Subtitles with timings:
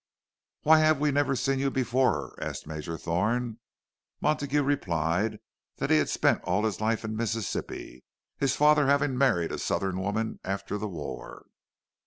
[0.63, 3.59] "Why have we never seen you before?" asked Major Thorne.
[4.19, 5.37] Montague replied
[5.75, 10.39] that he had spent all his life in Mississippi—his father having married a Southern woman
[10.43, 11.45] after the war.